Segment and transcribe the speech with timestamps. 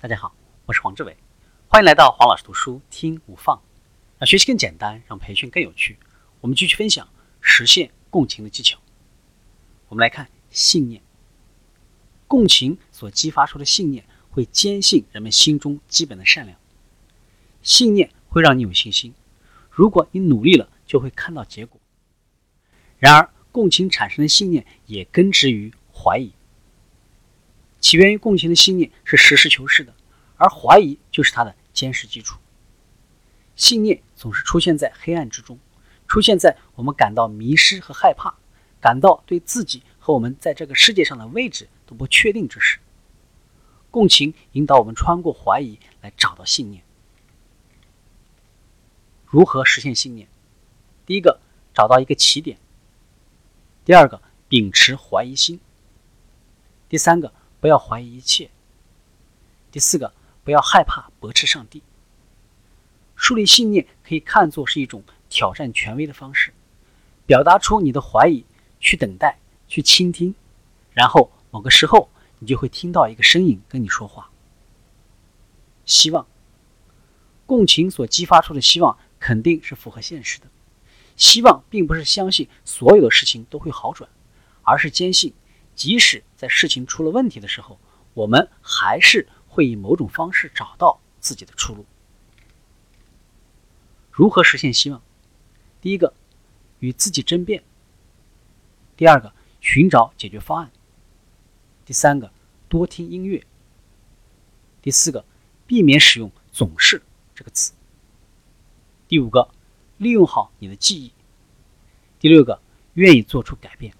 [0.00, 0.32] 大家好，
[0.64, 1.16] 我是黄志伟，
[1.66, 3.60] 欢迎来到黄老师读书听无放，
[4.16, 5.98] 让学习更简单，让培训更有趣。
[6.40, 7.08] 我们继续分享
[7.40, 8.78] 实现共情的技巧。
[9.88, 11.02] 我们来看信念，
[12.28, 16.56] 共情所激发出的信念会坚信人们心中基本的善良，
[17.64, 19.12] 信念会让你有信心。
[19.68, 21.80] 如果你努力了，就会看到结果。
[23.00, 26.32] 然而，共情产生的信念也根植于怀疑。
[27.88, 29.94] 起源于共情的信念是实事求是的，
[30.36, 32.38] 而怀疑就是它的坚实基础。
[33.56, 35.58] 信念总是出现在黑暗之中，
[36.06, 38.34] 出现在我们感到迷失和害怕，
[38.78, 42.78] 感到对自己和我们在这个世界上的位置都不确定之时。
[43.90, 46.82] 共情引导我们穿过怀疑来找到信念。
[49.24, 50.28] 如何实现信念？
[51.06, 51.40] 第一个，
[51.72, 52.58] 找到一个起点；
[53.86, 55.56] 第二个，秉持怀疑心；
[56.90, 58.48] 第三个，不要怀疑一切；
[59.70, 60.12] 第四个，
[60.44, 61.82] 不要害怕驳斥上帝。
[63.16, 66.52] 树立信念可以看作是一种挑战权威的方式，
[67.26, 68.44] 表达出你的怀疑，
[68.80, 70.34] 去等待，去倾听，
[70.92, 74.30] 然后某个时候，你就会听到一个声音跟你说话。
[75.84, 76.26] 希望，
[77.46, 78.98] 共情所激发出的希望。
[79.20, 80.46] 肯定是符合现实的。
[81.16, 84.08] 希望并不是相信所有的事情都会好转，
[84.62, 85.34] 而是坚信，
[85.78, 87.78] 即使在事情出了问题的时候，
[88.12, 91.86] 我们还是会以某种方式找到自己的出路。
[94.10, 95.00] 如何实现希望？
[95.80, 96.12] 第一个，
[96.80, 97.62] 与自己争辩；
[98.96, 100.68] 第二个，寻找解决方案；
[101.86, 102.32] 第三个，
[102.68, 103.40] 多听音乐；
[104.82, 105.24] 第四个，
[105.64, 107.00] 避免使用“总是”
[107.36, 107.72] 这个词。
[109.06, 109.48] 第五个，
[109.96, 111.12] 利用好你的记忆。
[112.18, 112.60] 第六个，
[112.94, 113.94] 愿意做出改变。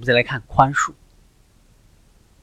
[0.00, 0.94] 我们再来看宽恕。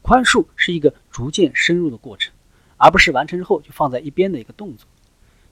[0.03, 2.31] 宽恕是一个逐渐深入的过程，
[2.77, 4.88] 而不是完成之后就放在一边的一个动作。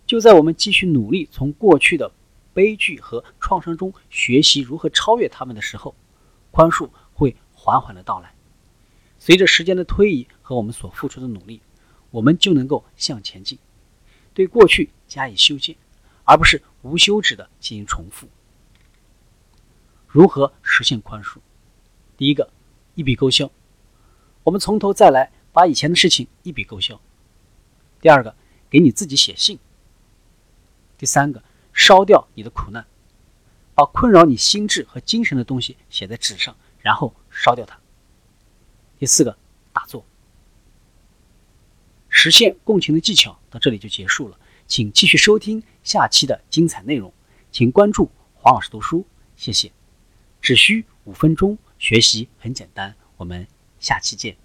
[0.05, 2.11] 就在我们继续努力从过去的
[2.53, 5.95] 悲剧和创伤中学习如何超越他们的时候，
[6.51, 8.31] 宽恕会缓缓的到来。
[9.17, 11.59] 随着时间的推移和我们所付出的努力，
[12.11, 13.57] 我们就能够向前进。
[14.35, 15.75] 对过去加以修建，
[16.23, 18.29] 而不是无休止的进行重复。
[20.07, 21.39] 如何实现宽恕？
[22.17, 22.49] 第一个，
[22.95, 23.51] 一笔勾销，
[24.43, 26.99] 我们从头再来，把以前的事情一笔勾销。
[27.99, 28.35] 第二个，
[28.69, 29.59] 给你自己写信。
[30.97, 31.43] 第三个，
[31.73, 32.85] 烧掉你的苦难，
[33.73, 37.77] 把困扰你心智和精神的东西写在纸上，然后烧掉它。
[38.97, 39.37] 第四个，
[39.73, 40.05] 打坐。
[42.07, 47.11] 实现共情的技巧到这里就结束了，请继续收听下期的精彩内容，
[47.51, 49.05] 请关注黄老师读书，
[49.35, 49.69] 谢谢。
[50.41, 53.47] 只需五分钟，学习很简单，我们
[53.79, 54.44] 下期见。